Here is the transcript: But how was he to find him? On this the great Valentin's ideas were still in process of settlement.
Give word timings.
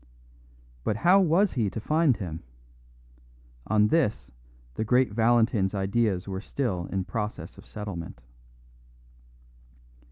But 0.83 0.95
how 0.95 1.19
was 1.19 1.53
he 1.53 1.69
to 1.69 1.79
find 1.79 2.17
him? 2.17 2.41
On 3.67 3.89
this 3.89 4.31
the 4.73 4.83
great 4.83 5.11
Valentin's 5.13 5.75
ideas 5.75 6.27
were 6.27 6.41
still 6.41 6.87
in 6.87 7.03
process 7.03 7.55
of 7.59 7.67
settlement. 7.67 8.19